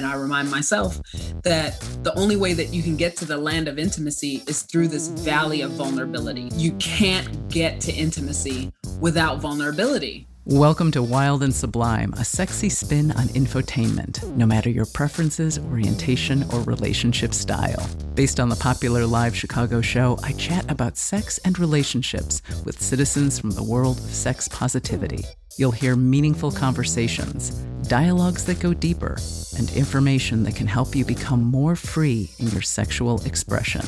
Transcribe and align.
And 0.00 0.06
I 0.06 0.14
remind 0.14 0.50
myself 0.50 0.98
that 1.42 1.78
the 2.04 2.18
only 2.18 2.34
way 2.34 2.54
that 2.54 2.72
you 2.72 2.82
can 2.82 2.96
get 2.96 3.18
to 3.18 3.26
the 3.26 3.36
land 3.36 3.68
of 3.68 3.78
intimacy 3.78 4.42
is 4.46 4.62
through 4.62 4.88
this 4.88 5.08
valley 5.08 5.60
of 5.60 5.72
vulnerability. 5.72 6.48
You 6.54 6.72
can't 6.78 7.50
get 7.50 7.82
to 7.82 7.92
intimacy 7.92 8.72
without 8.98 9.40
vulnerability. 9.42 10.26
Welcome 10.46 10.90
to 10.92 11.02
Wild 11.02 11.42
and 11.42 11.54
Sublime, 11.54 12.14
a 12.14 12.24
sexy 12.24 12.70
spin 12.70 13.12
on 13.12 13.26
infotainment, 13.28 14.26
no 14.36 14.46
matter 14.46 14.70
your 14.70 14.86
preferences, 14.86 15.58
orientation, 15.58 16.44
or 16.50 16.62
relationship 16.62 17.34
style. 17.34 17.86
Based 18.14 18.40
on 18.40 18.48
the 18.48 18.56
popular 18.56 19.04
live 19.04 19.36
Chicago 19.36 19.82
show, 19.82 20.18
I 20.22 20.32
chat 20.32 20.68
about 20.70 20.96
sex 20.96 21.36
and 21.44 21.58
relationships 21.58 22.40
with 22.64 22.80
citizens 22.80 23.38
from 23.38 23.50
the 23.50 23.62
world 23.62 23.98
of 23.98 24.04
sex 24.04 24.48
positivity. 24.48 25.26
You'll 25.58 25.72
hear 25.72 25.94
meaningful 25.94 26.52
conversations, 26.52 27.50
dialogues 27.86 28.46
that 28.46 28.60
go 28.60 28.72
deeper, 28.72 29.18
and 29.60 29.70
information 29.76 30.42
that 30.44 30.56
can 30.56 30.66
help 30.66 30.96
you 30.96 31.04
become 31.04 31.44
more 31.44 31.76
free 31.76 32.30
in 32.38 32.48
your 32.48 32.62
sexual 32.62 33.22
expression. 33.26 33.82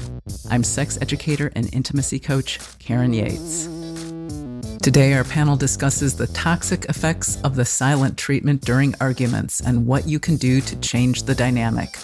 I'm 0.51 0.63
sex 0.63 0.99
educator 1.01 1.51
and 1.57 1.73
intimacy 1.75 2.19
coach 2.19 2.61
Karen 2.79 3.15
Yates. 3.15 3.69
Today, 4.83 5.15
our 5.15 5.25
panel 5.25 5.57
discusses 5.57 6.15
the 6.15 6.27
toxic 6.29 6.85
effects 6.87 7.41
of 7.43 7.57
the 7.57 7.65
silent 7.65 8.19
treatment 8.19 8.61
during 8.61 8.95
arguments 9.01 9.61
and 9.61 9.87
what 9.87 10.07
you 10.07 10.21
can 10.21 10.37
do 10.37 10.61
to 10.61 10.79
change 10.81 11.23
the 11.23 11.35
dynamic. 11.35 11.97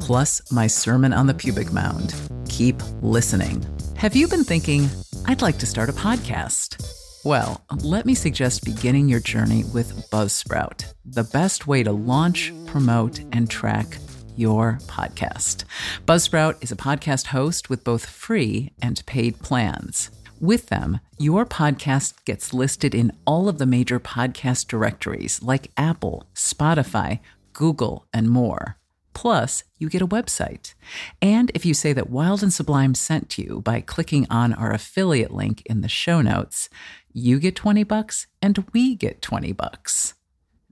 Plus, 0.00 0.50
my 0.50 0.66
sermon 0.66 1.12
on 1.12 1.28
the 1.28 1.34
pubic 1.34 1.72
mound. 1.72 2.14
Keep 2.48 2.82
listening. 3.02 3.64
Have 3.96 4.16
you 4.16 4.26
been 4.26 4.44
thinking, 4.44 4.88
I'd 5.26 5.42
like 5.42 5.58
to 5.58 5.66
start 5.66 5.90
a 5.90 5.92
podcast? 5.92 7.01
Well, 7.24 7.64
let 7.84 8.04
me 8.04 8.16
suggest 8.16 8.64
beginning 8.64 9.08
your 9.08 9.20
journey 9.20 9.62
with 9.72 10.10
Buzzsprout, 10.10 10.92
the 11.04 11.22
best 11.22 11.68
way 11.68 11.84
to 11.84 11.92
launch, 11.92 12.52
promote, 12.66 13.20
and 13.32 13.48
track 13.48 13.98
your 14.34 14.80
podcast. 14.86 15.62
Buzzsprout 16.04 16.60
is 16.64 16.72
a 16.72 16.76
podcast 16.76 17.26
host 17.26 17.70
with 17.70 17.84
both 17.84 18.06
free 18.06 18.72
and 18.82 19.06
paid 19.06 19.38
plans. 19.38 20.10
With 20.40 20.66
them, 20.66 20.98
your 21.16 21.46
podcast 21.46 22.24
gets 22.24 22.52
listed 22.52 22.92
in 22.92 23.12
all 23.24 23.48
of 23.48 23.58
the 23.58 23.66
major 23.66 24.00
podcast 24.00 24.66
directories 24.66 25.40
like 25.44 25.70
Apple, 25.76 26.26
Spotify, 26.34 27.20
Google, 27.52 28.04
and 28.12 28.28
more. 28.28 28.78
Plus, 29.14 29.64
you 29.78 29.88
get 29.88 30.02
a 30.02 30.06
website. 30.06 30.74
And 31.20 31.50
if 31.54 31.64
you 31.66 31.74
say 31.74 31.92
that 31.92 32.10
Wild 32.10 32.42
and 32.42 32.52
Sublime 32.52 32.94
sent 32.94 33.38
you 33.38 33.60
by 33.62 33.80
clicking 33.80 34.26
on 34.30 34.52
our 34.54 34.72
affiliate 34.72 35.32
link 35.32 35.62
in 35.66 35.80
the 35.80 35.88
show 35.88 36.20
notes, 36.20 36.68
you 37.12 37.38
get 37.38 37.56
20 37.56 37.84
bucks 37.84 38.26
and 38.40 38.64
we 38.72 38.94
get 38.94 39.22
20 39.22 39.52
bucks. 39.52 40.14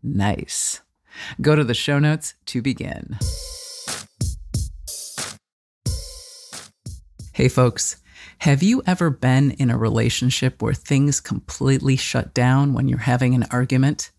Nice. 0.03 0.81
Go 1.41 1.55
to 1.55 1.65
the 1.65 1.75
show 1.75 1.99
notes 1.99 2.35
to 2.47 2.63
begin. 2.63 3.19
Hey, 7.33 7.49
folks. 7.49 7.97
Have 8.39 8.63
you 8.63 8.83
ever 8.87 9.11
been 9.11 9.51
in 9.53 9.69
a 9.69 9.77
relationship 9.77 10.63
where 10.63 10.73
things 10.73 11.21
completely 11.21 11.97
shut 11.97 12.33
down 12.33 12.73
when 12.73 12.89
you're 12.89 12.99
having 12.99 13.35
an 13.35 13.47
argument? 13.51 14.11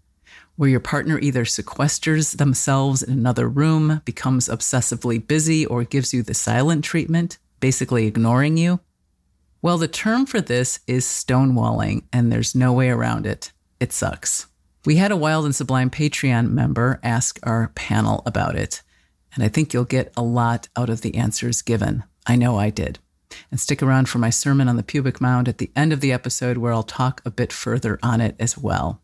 Where 0.56 0.70
your 0.70 0.80
partner 0.80 1.18
either 1.20 1.46
sequesters 1.46 2.38
themselves 2.38 3.02
in 3.02 3.14
another 3.14 3.48
room, 3.48 4.02
becomes 4.06 4.48
obsessively 4.48 5.26
busy, 5.26 5.66
or 5.66 5.84
gives 5.84 6.14
you 6.14 6.24
the 6.24 6.34
silent 6.34 6.84
treatment, 6.84 7.38
basically 7.60 8.06
ignoring 8.06 8.58
you? 8.58 8.80
Well, 9.62 9.78
the 9.78 9.88
term 9.88 10.26
for 10.26 10.42
this 10.42 10.80
is 10.88 11.06
stonewalling, 11.06 12.04
and 12.12 12.32
there's 12.32 12.56
no 12.56 12.74
way 12.74 12.90
around 12.90 13.26
it. 13.26 13.52
It 13.80 13.94
sucks. 13.94 14.48
We 14.86 14.96
had 14.96 15.12
a 15.12 15.18
Wild 15.18 15.46
and 15.46 15.56
Sublime 15.56 15.92
Patreon 15.92 16.52
member 16.52 17.00
ask 17.04 17.40
our 17.44 17.70
panel 17.76 18.24
about 18.26 18.56
it, 18.56 18.82
and 19.34 19.44
I 19.44 19.48
think 19.48 19.74
you'll 19.74 19.86
get 19.86 20.12
a 20.18 20.24
lot 20.24 20.68
out 20.76 20.90
of 20.90 21.02
the 21.02 21.16
answers 21.16 21.62
given. 21.62 22.04
I 22.26 22.36
know 22.36 22.58
I 22.58 22.70
did. 22.70 23.00
And 23.50 23.60
stick 23.60 23.82
around 23.82 24.10
for 24.10 24.18
my 24.18 24.30
sermon 24.30 24.68
on 24.68 24.78
the 24.78 24.84
pubic 24.84 25.22
mound 25.22 25.48
at 25.48 25.60
the 25.60 25.72
end 25.76 25.94
of 25.94 26.02
the 26.02 26.12
episode, 26.12 26.58
where 26.58 26.74
I'll 26.74 26.84
talk 26.84 27.22
a 27.24 27.32
bit 27.32 27.54
further 27.54 28.00
on 28.04 28.22
it 28.22 28.36
as 28.40 28.58
well. 28.58 29.01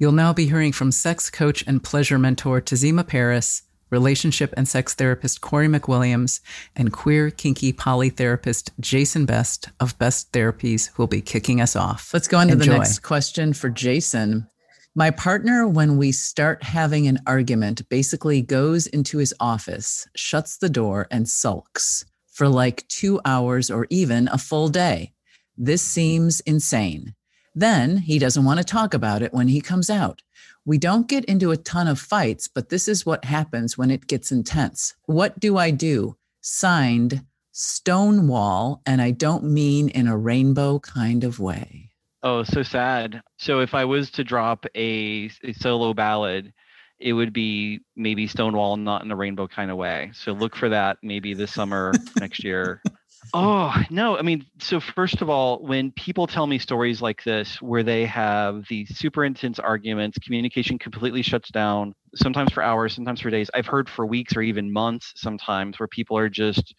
You'll 0.00 0.12
now 0.12 0.32
be 0.32 0.46
hearing 0.46 0.72
from 0.72 0.92
sex 0.92 1.28
coach 1.28 1.62
and 1.66 1.84
pleasure 1.84 2.18
mentor 2.18 2.62
Tazima 2.62 3.06
Parris, 3.06 3.64
relationship 3.90 4.54
and 4.56 4.66
sex 4.66 4.94
therapist 4.94 5.42
Korey 5.42 5.68
McWilliams, 5.68 6.40
and 6.74 6.90
queer 6.90 7.30
kinky 7.30 7.74
poly 7.74 8.08
therapist 8.08 8.70
Jason 8.80 9.26
Best 9.26 9.68
of 9.78 9.98
Best 9.98 10.32
Therapies, 10.32 10.88
who 10.88 11.02
will 11.02 11.06
be 11.06 11.20
kicking 11.20 11.60
us 11.60 11.76
off. 11.76 12.14
Let's 12.14 12.28
go 12.28 12.38
on 12.38 12.46
to 12.46 12.54
Enjoy. 12.54 12.72
the 12.72 12.78
next 12.78 13.00
question 13.00 13.52
for 13.52 13.68
Jason. 13.68 14.46
My 14.94 15.10
partner, 15.10 15.68
when 15.68 15.98
we 15.98 16.12
start 16.12 16.62
having 16.62 17.06
an 17.06 17.18
argument, 17.26 17.86
basically 17.90 18.40
goes 18.40 18.86
into 18.86 19.18
his 19.18 19.34
office, 19.38 20.08
shuts 20.16 20.56
the 20.56 20.70
door, 20.70 21.08
and 21.10 21.28
sulks 21.28 22.06
for 22.32 22.48
like 22.48 22.88
two 22.88 23.20
hours 23.26 23.70
or 23.70 23.86
even 23.90 24.28
a 24.28 24.38
full 24.38 24.70
day. 24.70 25.12
This 25.58 25.82
seems 25.82 26.40
insane. 26.40 27.14
Then 27.54 27.98
he 27.98 28.18
doesn't 28.18 28.44
want 28.44 28.58
to 28.58 28.64
talk 28.64 28.94
about 28.94 29.22
it 29.22 29.32
when 29.32 29.48
he 29.48 29.60
comes 29.60 29.90
out. 29.90 30.22
We 30.64 30.78
don't 30.78 31.08
get 31.08 31.24
into 31.24 31.50
a 31.50 31.56
ton 31.56 31.88
of 31.88 31.98
fights, 31.98 32.48
but 32.48 32.68
this 32.68 32.86
is 32.86 33.06
what 33.06 33.24
happens 33.24 33.76
when 33.76 33.90
it 33.90 34.06
gets 34.06 34.30
intense. 34.30 34.94
What 35.06 35.40
do 35.40 35.56
I 35.56 35.70
do? 35.70 36.16
Signed, 36.40 37.24
Stonewall, 37.52 38.82
and 38.86 39.02
I 39.02 39.10
don't 39.10 39.44
mean 39.44 39.88
in 39.88 40.06
a 40.06 40.16
rainbow 40.16 40.78
kind 40.78 41.24
of 41.24 41.40
way. 41.40 41.90
Oh, 42.22 42.42
so 42.42 42.62
sad. 42.62 43.22
So 43.38 43.60
if 43.60 43.74
I 43.74 43.84
was 43.84 44.10
to 44.12 44.24
drop 44.24 44.66
a, 44.76 45.30
a 45.42 45.52
solo 45.54 45.94
ballad, 45.94 46.52
it 46.98 47.14
would 47.14 47.32
be 47.32 47.80
maybe 47.96 48.26
Stonewall, 48.26 48.76
not 48.76 49.02
in 49.02 49.10
a 49.10 49.16
rainbow 49.16 49.48
kind 49.48 49.70
of 49.70 49.78
way. 49.78 50.10
So 50.14 50.32
look 50.32 50.54
for 50.54 50.68
that 50.68 50.98
maybe 51.02 51.34
this 51.34 51.52
summer 51.52 51.92
next 52.18 52.44
year. 52.44 52.82
Oh, 53.32 53.72
no. 53.90 54.18
I 54.18 54.22
mean, 54.22 54.44
so 54.58 54.80
first 54.80 55.22
of 55.22 55.30
all, 55.30 55.62
when 55.62 55.92
people 55.92 56.26
tell 56.26 56.48
me 56.48 56.58
stories 56.58 57.00
like 57.00 57.22
this, 57.22 57.62
where 57.62 57.84
they 57.84 58.04
have 58.06 58.64
these 58.68 58.96
super 58.98 59.24
intense 59.24 59.60
arguments, 59.60 60.18
communication 60.18 60.80
completely 60.80 61.22
shuts 61.22 61.48
down, 61.50 61.94
sometimes 62.16 62.52
for 62.52 62.62
hours, 62.62 62.92
sometimes 62.92 63.20
for 63.20 63.30
days. 63.30 63.48
I've 63.54 63.66
heard 63.66 63.88
for 63.88 64.04
weeks 64.04 64.34
or 64.36 64.42
even 64.42 64.72
months 64.72 65.12
sometimes 65.14 65.78
where 65.78 65.86
people 65.86 66.18
are 66.18 66.28
just, 66.28 66.74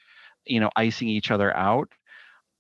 you 0.46 0.60
know, 0.60 0.70
icing 0.76 1.08
each 1.08 1.32
other 1.32 1.56
out. 1.56 1.88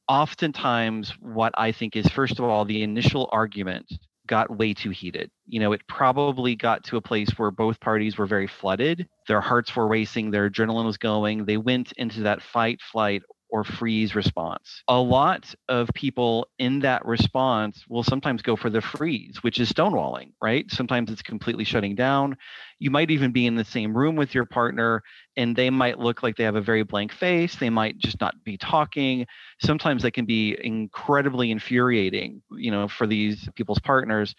Oftentimes, 0.08 1.12
what 1.20 1.54
I 1.58 1.72
think 1.72 1.96
is, 1.96 2.08
first 2.08 2.40
of 2.40 2.46
all, 2.46 2.66
the 2.66 2.84
initial 2.84 3.30
argument 3.32 3.88
got 4.28 4.56
way 4.56 4.74
too 4.74 4.90
heated. 4.90 5.32
You 5.48 5.60
know, 5.62 5.72
it 5.74 5.82
probably 5.88 6.56
got 6.56 6.84
to 6.86 6.98
a 6.98 7.02
place 7.02 7.30
where 7.38 7.52
both 7.52 7.80
parties 7.80 8.18
were 8.18 8.26
very 8.28 8.48
flooded. 8.48 9.08
Their 9.28 9.42
hearts 9.42 9.76
were 9.76 9.88
racing, 9.88 10.32
their 10.32 10.50
adrenaline 10.50 10.86
was 10.86 10.98
going. 10.98 11.46
They 11.46 11.58
went 11.58 11.94
into 11.94 12.22
that 12.24 12.42
fight, 12.42 12.80
flight, 12.82 13.24
or 13.52 13.64
freeze 13.64 14.16
response. 14.16 14.82
A 14.88 14.98
lot 14.98 15.54
of 15.70 15.90
people 15.94 16.48
in 16.58 16.80
that 16.80 17.06
response 17.06 17.84
will 17.90 18.04
sometimes 18.04 18.42
go 18.42 18.56
for 18.56 18.70
the 18.70 18.82
freeze, 18.82 19.38
which 19.44 19.60
is 19.60 19.72
stonewalling, 19.72 20.32
right? 20.42 20.66
Sometimes 20.72 21.12
it's 21.12 21.22
completely 21.22 21.66
shutting 21.66 21.96
down. 21.96 22.38
You 22.80 22.90
might 22.92 23.12
even 23.12 23.32
be 23.32 23.46
in 23.46 23.56
the 23.56 23.66
same 23.66 23.96
room 23.96 24.16
with 24.16 24.34
your 24.34 24.46
partner 24.46 25.04
and 25.38 25.56
they 25.56 25.70
might 25.70 26.00
look 26.00 26.24
like 26.24 26.36
they 26.38 26.46
have 26.46 26.56
a 26.56 26.62
very 26.62 26.84
blank 26.84 27.12
face. 27.12 27.56
They 27.56 27.70
might 27.70 27.98
just 27.98 28.20
not 28.22 28.42
be 28.44 28.58
talking. 28.58 29.28
Sometimes 29.62 30.02
they 30.04 30.12
can 30.12 30.26
be 30.26 30.58
incredibly 30.64 31.52
infuriating, 31.52 32.42
you 32.52 32.72
know, 32.72 32.88
for 32.88 33.06
these 33.06 33.48
people's 33.56 33.80
partners 33.80 34.34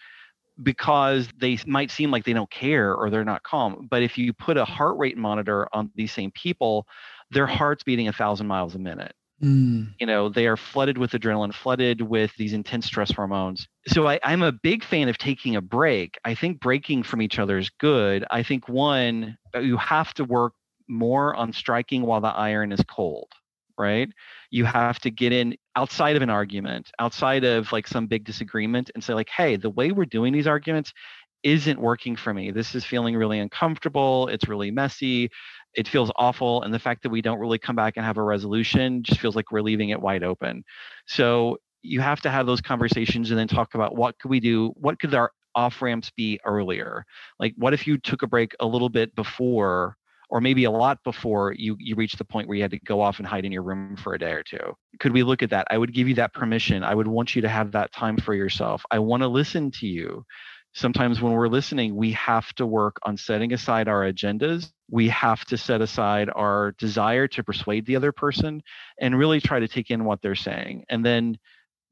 because 0.61 1.27
they 1.39 1.57
might 1.65 1.89
seem 1.89 2.11
like 2.11 2.25
they 2.25 2.33
don't 2.33 2.51
care 2.51 2.93
or 2.93 3.09
they're 3.09 3.23
not 3.25 3.43
calm. 3.43 3.87
But 3.89 4.03
if 4.03 4.17
you 4.17 4.33
put 4.33 4.57
a 4.57 4.65
heart 4.65 4.97
rate 4.97 5.17
monitor 5.17 5.67
on 5.73 5.89
these 5.95 6.11
same 6.11 6.31
people, 6.31 6.85
their 7.33 7.47
heart's 7.47 7.83
beating 7.83 8.07
a 8.07 8.13
thousand 8.13 8.47
miles 8.47 8.75
a 8.75 8.79
minute. 8.79 9.13
Mm. 9.41 9.93
You 9.99 10.07
know, 10.07 10.29
they 10.29 10.47
are 10.47 10.55
flooded 10.55 10.97
with 10.97 11.11
adrenaline, 11.11 11.53
flooded 11.53 12.01
with 12.01 12.31
these 12.37 12.53
intense 12.53 12.85
stress 12.85 13.11
hormones. 13.11 13.67
So 13.87 14.07
I, 14.07 14.19
I'm 14.23 14.41
a 14.41 14.51
big 14.51 14.83
fan 14.83 15.09
of 15.09 15.17
taking 15.17 15.55
a 15.55 15.61
break. 15.61 16.17
I 16.23 16.35
think 16.35 16.61
breaking 16.61 17.03
from 17.03 17.21
each 17.21 17.39
other 17.39 17.57
is 17.57 17.69
good. 17.69 18.25
I 18.31 18.43
think 18.43 18.69
one, 18.69 19.37
uh, 19.53 19.59
you 19.59 19.77
have 19.77 20.13
to 20.15 20.23
work 20.23 20.53
more 20.87 21.35
on 21.35 21.51
striking 21.51 22.03
while 22.03 22.21
the 22.21 22.27
iron 22.27 22.71
is 22.71 22.81
cold, 22.87 23.31
right? 23.77 24.09
You 24.49 24.65
have 24.65 24.99
to 24.99 25.11
get 25.11 25.33
in 25.33 25.57
outside 25.75 26.15
of 26.15 26.21
an 26.21 26.29
argument, 26.29 26.91
outside 26.99 27.43
of 27.43 27.71
like 27.71 27.87
some 27.87 28.07
big 28.07 28.23
disagreement, 28.23 28.91
and 28.93 29.03
say, 29.03 29.13
like, 29.13 29.29
hey, 29.29 29.57
the 29.57 29.69
way 29.69 29.91
we're 29.91 30.05
doing 30.05 30.31
these 30.31 30.47
arguments 30.47 30.93
isn't 31.43 31.79
working 31.79 32.15
for 32.15 32.33
me. 32.33 32.51
This 32.51 32.75
is 32.75 32.85
feeling 32.85 33.15
really 33.15 33.39
uncomfortable. 33.39 34.27
It's 34.27 34.47
really 34.47 34.71
messy 34.71 35.29
it 35.75 35.87
feels 35.87 36.11
awful 36.15 36.61
and 36.63 36.73
the 36.73 36.79
fact 36.79 37.03
that 37.03 37.09
we 37.09 37.21
don't 37.21 37.39
really 37.39 37.57
come 37.57 37.75
back 37.75 37.97
and 37.97 38.05
have 38.05 38.17
a 38.17 38.23
resolution 38.23 39.03
just 39.03 39.19
feels 39.19 39.35
like 39.35 39.51
we're 39.51 39.61
leaving 39.61 39.89
it 39.89 39.99
wide 39.99 40.23
open. 40.23 40.63
So 41.07 41.57
you 41.81 41.99
have 41.99 42.21
to 42.21 42.29
have 42.29 42.45
those 42.45 42.61
conversations 42.61 43.31
and 43.31 43.39
then 43.39 43.47
talk 43.47 43.73
about 43.73 43.95
what 43.95 44.17
could 44.19 44.29
we 44.29 44.39
do 44.39 44.73
what 44.75 44.99
could 44.99 45.13
our 45.13 45.31
off 45.55 45.81
ramps 45.81 46.11
be 46.11 46.39
earlier? 46.45 47.05
Like 47.39 47.53
what 47.57 47.73
if 47.73 47.85
you 47.85 47.97
took 47.97 48.21
a 48.21 48.27
break 48.27 48.55
a 48.59 48.65
little 48.65 48.89
bit 48.89 49.13
before 49.15 49.95
or 50.29 50.41
maybe 50.41 50.63
a 50.63 50.71
lot 50.71 50.97
before 51.03 51.53
you 51.57 51.75
you 51.79 51.95
reach 51.95 52.13
the 52.13 52.25
point 52.25 52.47
where 52.47 52.55
you 52.55 52.63
had 52.63 52.71
to 52.71 52.79
go 52.79 53.01
off 53.01 53.19
and 53.19 53.27
hide 53.27 53.45
in 53.45 53.51
your 53.51 53.63
room 53.63 53.95
for 53.95 54.13
a 54.13 54.19
day 54.19 54.31
or 54.31 54.43
two? 54.43 54.73
Could 54.99 55.11
we 55.11 55.23
look 55.23 55.43
at 55.43 55.49
that? 55.49 55.67
I 55.69 55.77
would 55.77 55.93
give 55.93 56.07
you 56.07 56.15
that 56.15 56.33
permission. 56.33 56.83
I 56.83 56.95
would 56.95 57.07
want 57.07 57.35
you 57.35 57.41
to 57.41 57.49
have 57.49 57.71
that 57.71 57.91
time 57.91 58.17
for 58.17 58.33
yourself. 58.33 58.83
I 58.89 58.99
want 58.99 59.21
to 59.21 59.27
listen 59.27 59.71
to 59.71 59.87
you 59.87 60.25
sometimes 60.73 61.21
when 61.21 61.33
we're 61.33 61.47
listening, 61.47 61.95
we 61.95 62.11
have 62.13 62.51
to 62.53 62.65
work 62.65 62.97
on 63.03 63.15
setting 63.15 63.53
aside 63.53 63.87
our 63.87 64.03
agendas. 64.03 64.71
We 64.89 65.07
have 65.09 65.45
to 65.45 65.57
set 65.57 65.81
aside 65.81 66.29
our 66.35 66.73
desire 66.77 67.27
to 67.29 67.43
persuade 67.43 67.85
the 67.85 67.95
other 67.95 68.11
person 68.11 68.61
and 68.99 69.17
really 69.17 69.39
try 69.39 69.59
to 69.59 69.67
take 69.67 69.91
in 69.91 70.03
what 70.03 70.21
they're 70.21 70.35
saying. 70.35 70.85
And 70.89 71.05
then, 71.05 71.37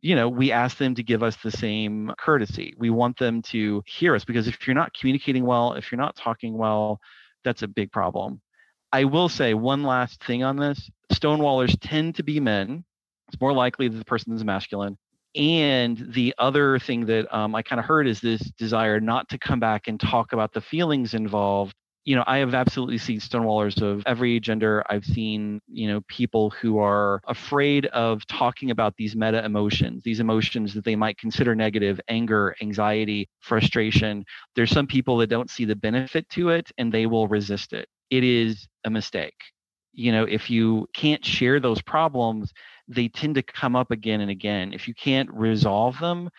you 0.01 0.16
know, 0.16 0.30
we 0.30 0.51
ask 0.51 0.78
them 0.78 0.95
to 0.95 1.04
give 1.04 1.22
us 1.22 1.38
the 1.38 1.51
same 1.51 2.12
courtesy. 2.18 2.74
We 2.78 2.89
want 2.89 3.18
them 3.18 3.44
to 3.44 3.83
hear 3.86 4.16
us 4.16 4.25
because 4.25 4.48
if 4.48 4.68
you're 4.68 4.75
not 4.75 4.94
communicating 4.94 5.45
well, 5.45 5.74
if 5.74 5.92
you're 5.92 6.01
not 6.01 6.16
talking 6.16 6.57
well, 6.57 7.00
that's 7.44 7.62
a 7.62 7.68
big 7.68 7.92
problem. 7.92 8.42
I 8.92 9.06
will 9.06 9.30
say 9.30 9.54
one 9.54 9.84
last 9.84 10.24
thing 10.24 10.44
on 10.44 10.57
this 10.57 10.89
stonewallers 11.13 11.77
tend 11.80 12.16
to 12.16 12.24
be 12.24 12.39
men. 12.39 12.84
It's 13.27 13.39
more 13.39 13.54
likely 13.54 13.88
that 13.88 13.98
the 13.98 14.06
person 14.06 14.34
is 14.34 14.44
masculine. 14.44 14.98
And 15.36 15.98
the 16.13 16.33
other 16.38 16.78
thing 16.78 17.06
that 17.06 17.33
um, 17.36 17.56
I 17.56 17.62
kind 17.62 17.80
of 17.80 17.86
heard 17.86 18.07
is 18.07 18.19
this 18.19 18.42
desire 18.57 19.00
not 19.00 19.30
to 19.30 19.38
come 19.38 19.60
back 19.60 19.88
and 19.88 20.00
talk 20.00 20.33
about 20.33 20.54
the 20.54 20.62
feelings 20.62 21.13
involved. 21.13 21.74
You 22.04 22.16
know, 22.16 22.24
I 22.25 22.38
have 22.38 22.56
absolutely 22.56 22.98
seen 22.98 23.19
stonewallers 23.19 23.81
of 23.81 24.01
every 24.07 24.39
gender. 24.39 24.83
I've 24.89 25.06
seen, 25.06 25.62
you 25.68 25.88
know, 25.88 26.01
people 26.07 26.50
who 26.50 26.80
are 26.80 27.22
afraid 27.28 27.86
of 27.88 28.25
talking 28.25 28.72
about 28.72 28.95
these 28.98 29.16
meta 29.16 29.45
emotions, 29.45 30.01
these 30.04 30.19
emotions 30.19 30.74
that 30.74 30.83
they 30.83 30.95
might 30.95 31.19
consider 31.19 31.56
negative 31.56 32.01
anger, 32.10 32.56
anxiety, 32.60 33.30
frustration. 33.39 34.25
There's 34.56 34.72
some 34.72 34.88
people 34.88 35.18
that 35.18 35.30
don't 35.30 35.50
see 35.50 35.63
the 35.63 35.75
benefit 35.75 36.27
to 36.30 36.50
it 36.50 36.72
and 36.80 36.92
they 36.92 37.06
will 37.06 37.27
resist 37.27 37.72
it. 37.72 37.88
It 38.10 38.24
is 38.24 38.68
a 38.84 38.89
mistake. 38.89 39.36
You 39.94 40.12
know, 40.12 40.24
if 40.24 40.50
you 40.50 40.88
can't 40.95 41.24
share 41.24 41.60
those 41.60 41.81
problems, 41.81 42.51
they 42.94 43.08
tend 43.08 43.36
to 43.36 43.44
come 43.44 43.76
up 43.76 43.92
again 43.92 44.22
and 44.22 44.32
again. 44.32 44.74
If 44.74 44.88
you 44.88 44.94
can't 44.94 45.30
resolve 45.32 46.00
them, 46.00 46.30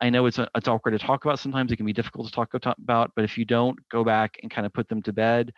I 0.00 0.10
know 0.10 0.26
it's 0.26 0.38
a, 0.38 0.48
it's 0.54 0.68
awkward 0.68 0.92
to 0.92 0.98
talk 0.98 1.24
about. 1.24 1.38
Sometimes 1.38 1.72
it 1.72 1.76
can 1.76 1.86
be 1.86 1.92
difficult 1.92 2.26
to 2.26 2.32
talk 2.32 2.54
about, 2.54 3.12
but 3.14 3.24
if 3.24 3.38
you 3.38 3.44
don't 3.44 3.78
go 3.88 4.04
back 4.04 4.38
and 4.42 4.50
kind 4.50 4.66
of 4.66 4.72
put 4.72 4.88
them 4.88 5.02
to 5.02 5.12
bed, 5.12 5.52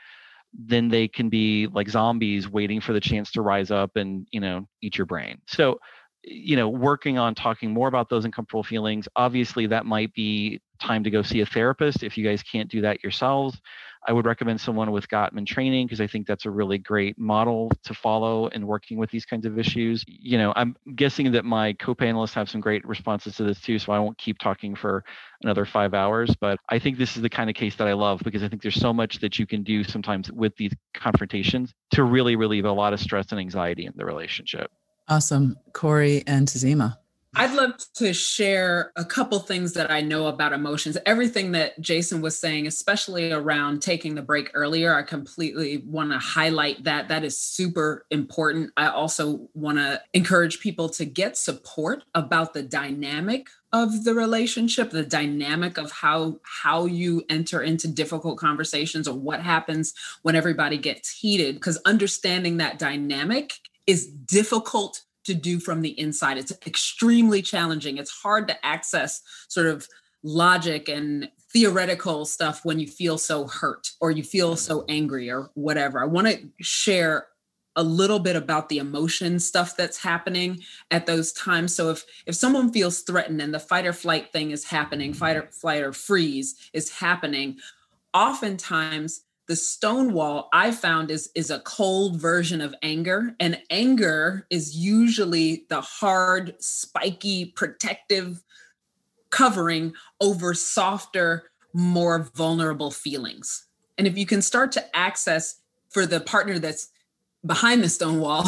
then 0.53 0.89
they 0.89 1.09
can 1.09 1.29
be 1.29 1.67
like 1.67 1.89
zombies 1.89 2.49
waiting 2.49 2.81
for 2.81 2.93
the 2.93 3.01
chance 3.01 3.33
to 3.33 3.43
rise 3.43 3.71
up 3.71 3.97
and 3.97 4.29
you 4.31 4.41
know 4.41 4.67
eat 4.83 4.97
your 4.97 5.07
brain. 5.07 5.41
So 5.49 5.81
you 6.27 6.57
know 6.57 6.69
working 6.69 7.19
on 7.19 7.35
talking 7.35 7.71
more 7.71 7.89
about 7.89 8.09
those 8.09 8.25
uncomfortable 8.25 8.63
feelings 8.63 9.07
obviously 9.15 9.67
that 9.67 9.85
might 9.85 10.13
be 10.15 10.61
time 10.81 11.05
to 11.05 11.11
go 11.11 11.23
see 11.23 11.41
a 11.41 11.47
therapist 11.47 12.03
if 12.03 12.17
you 12.19 12.25
guys 12.25 12.43
can't 12.43 12.71
do 12.71 12.81
that 12.81 13.03
yourselves 13.03 13.61
I 14.07 14.13
would 14.13 14.27
recommend 14.27 14.61
someone 14.61 14.91
with 14.91 15.09
Gottman 15.09 15.47
training 15.47 15.87
because 15.87 16.01
I 16.01 16.07
think 16.07 16.27
that's 16.27 16.45
a 16.45 16.51
really 16.51 16.77
great 16.77 17.19
model 17.19 17.71
to 17.85 17.95
follow 17.95 18.49
in 18.49 18.67
working 18.67 18.99
with 18.99 19.11
these 19.11 19.25
kinds 19.25 19.47
of 19.47 19.59
issues. 19.59 20.05
You 20.07 20.37
know, 20.37 20.53
I'm 20.57 20.77
guessing 20.95 21.33
that 21.33 21.45
my 21.45 21.73
co-panelists 21.75 22.35
have 22.35 22.51
some 22.51 22.61
great 22.61 22.87
responses 22.87 23.37
to 23.37 23.45
this 23.45 23.61
too, 23.61 23.79
so 23.79 23.93
I 23.93 23.99
won't 23.99 24.19
keep 24.19 24.39
talking 24.39 24.75
for 24.75 25.05
another 25.43 25.65
five 25.65 25.95
hours. 25.95 26.35
But 26.39 26.59
I 26.69 26.79
think 26.79 26.99
this 26.99 27.17
is 27.17 27.23
the 27.23 27.31
kind 27.31 27.49
of 27.49 27.57
case 27.57 27.77
that 27.77 27.89
I 27.89 27.95
love 27.95 28.21
because 28.23 28.43
I 28.43 28.49
think 28.49 28.61
there's 28.61 28.81
so 28.81 28.93
much 28.93 29.21
that 29.21 29.39
you 29.39 29.47
can 29.47 29.63
do 29.63 29.83
sometimes 29.83 30.31
with 30.31 30.55
these 30.57 30.73
confrontations 30.93 31.73
to 31.93 32.05
really 32.05 32.37
relieve 32.37 32.67
a 32.67 32.73
lot 32.73 32.93
of 32.93 33.01
stress 33.01 33.31
and 33.31 33.41
anxiety 33.41 33.87
in 33.87 33.93
the 33.97 34.05
relationship. 34.05 34.71
Awesome. 35.09 35.57
Korey 35.73 36.23
and 36.27 36.47
Tazima. 36.47 36.99
I'd 37.37 37.55
love 37.55 37.75
to 37.95 38.13
share 38.13 38.93
a 38.97 39.05
couple 39.05 39.39
things 39.41 39.73
that 39.75 39.91
I 39.91 40.01
know 40.01 40.27
about 40.27 40.53
emotions. 40.53 40.97
Everything 41.05 41.53
that 41.53 41.81
Jason 41.81 42.21
was 42.21 42.39
saying, 42.39 42.67
especially 42.67 43.33
around 43.33 43.83
taking 43.83 44.15
the 44.15 44.23
break 44.23 44.51
earlier, 44.55 44.95
I 44.95 45.03
completely 45.03 45.79
want 45.87 46.13
to 46.13 46.19
highlight 46.19 46.85
that. 46.85 47.09
That 47.09 47.25
is 47.25 47.39
super 47.39 48.07
important. 48.11 48.73
I 48.77 48.89
also 48.89 49.49
want 49.55 49.79
to 49.79 50.01
encourage 50.13 50.61
people 50.61 50.89
to 50.91 51.05
get 51.05 51.37
support 51.37 52.05
about 52.15 52.55
the 52.55 52.63
dynamic 52.63 53.49
of 53.73 54.05
the 54.05 54.15
relationship 54.15 54.91
the 54.91 55.05
dynamic 55.05 55.79
of 55.79 55.91
how 55.91 56.39
how 56.45 56.87
you 56.87 57.25
enter 57.29 57.61
into 57.61 57.89
difficult 57.89 58.39
conversations 58.39 59.09
or 59.09 59.19
what 59.19 59.41
happens 59.41 59.93
when 60.23 60.37
everybody 60.37 60.79
gets 60.79 61.11
heated 61.11 61.57
because 61.57 61.77
understanding 61.85 62.59
that 62.59 62.79
dynamic 62.79 63.55
is 63.89 64.07
difficult 64.07 65.03
to 65.25 65.35
do 65.35 65.59
from 65.59 65.81
the 65.81 65.99
inside. 65.99 66.39
It's 66.39 66.53
extremely 66.67 67.43
challenging. 67.43 67.99
It's 67.99 68.11
hard 68.11 68.49
to 68.49 68.67
access 68.67 69.23
sort 69.49 69.67
of 69.67 69.89
logic 70.23 70.89
and 70.89 71.29
theoretical 71.53 72.25
stuff 72.25 72.65
when 72.65 72.81
you 72.81 72.87
feel 72.87 73.19
so 73.19 73.47
hurt 73.47 73.93
or 74.01 74.11
you 74.11 74.23
feel 74.23 74.57
so 74.57 74.85
angry 74.89 75.31
or 75.31 75.51
whatever. 75.55 76.03
I 76.03 76.07
want 76.07 76.27
to 76.27 76.49
share 76.61 77.29
a 77.77 77.83
little 77.83 78.21
bit 78.21 78.37
about 78.37 78.69
the 78.69 78.79
emotion 78.79 79.39
stuff 79.39 79.77
that's 79.77 80.03
happening 80.03 80.61
at 80.91 81.07
those 81.07 81.33
times. 81.33 81.75
So 81.75 81.91
if 81.91 82.05
if 82.27 82.35
someone 82.35 82.73
feels 82.73 83.01
threatened 83.01 83.41
and 83.41 83.53
the 83.53 83.59
fight 83.59 83.87
or 83.87 83.93
flight 83.93 84.33
thing 84.33 84.51
is 84.53 84.65
happening, 84.65 85.13
fight 85.13 85.37
or 85.37 85.49
flight 85.51 85.83
or 85.83 85.93
freeze 85.93 86.55
is 86.73 86.91
happening, 86.91 87.59
oftentimes 88.13 89.23
the 89.47 89.57
stonewall 89.57 90.49
i 90.53 90.71
found 90.71 91.11
is 91.11 91.31
is 91.35 91.51
a 91.51 91.61
cold 91.61 92.21
version 92.21 92.61
of 92.61 92.75
anger 92.83 93.35
and 93.41 93.61
anger 93.71 94.47
is 94.51 94.77
usually 94.77 95.67
the 95.69 95.81
hard 95.81 96.55
spiky 96.61 97.47
protective 97.47 98.43
covering 99.35 99.93
over 100.21 100.55
softer 100.55 101.51
more 101.73 102.31
vulnerable 102.37 102.93
feelings. 102.93 103.67
And 103.99 104.07
if 104.07 104.17
you 104.17 104.27
can 104.27 104.41
start 104.41 104.71
to 104.73 104.97
access 104.97 105.61
for 105.91 106.07
the 106.07 106.21
partner 106.21 106.61
that's 106.61 106.89
behind 107.45 107.83
the 107.83 107.89
stonewall 107.89 108.45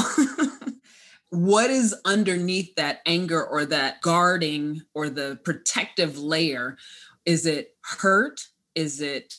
what 1.31 1.70
is 1.70 1.94
underneath 2.04 2.72
that 2.76 3.00
anger 3.04 3.44
or 3.44 3.66
that 3.66 4.00
guarding 4.00 4.81
or 4.94 5.10
the 5.10 5.40
protective 5.44 6.19
layer? 6.19 6.78
Is 7.25 7.46
it 7.46 7.75
hurt? 7.82 8.46
Is 8.76 9.00
it 9.00 9.34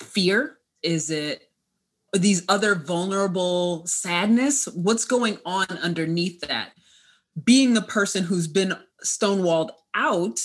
fear? 0.00 0.58
Is 0.82 1.10
it 1.10 1.48
these 2.12 2.44
other 2.48 2.74
vulnerable 2.74 3.86
sadness? 3.86 4.66
What's 4.66 5.04
going 5.04 5.38
on 5.44 5.66
underneath 5.82 6.40
that? 6.42 6.72
Being 7.44 7.74
the 7.74 7.82
person 7.82 8.24
who's 8.24 8.48
been 8.48 8.74
stonewalled 9.04 9.70
out, 9.94 10.40